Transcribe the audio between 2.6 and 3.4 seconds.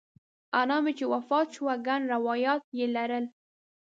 یې لرل.